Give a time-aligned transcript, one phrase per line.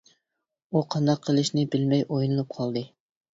[0.77, 2.85] ئۇ قانداق قىلىشىنى بىلمەي ئويلىنىپ قالدى.